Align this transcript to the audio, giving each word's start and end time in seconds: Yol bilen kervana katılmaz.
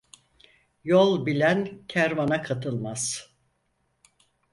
Yol 0.83 1.25
bilen 1.25 1.83
kervana 1.87 2.41
katılmaz. 2.41 3.29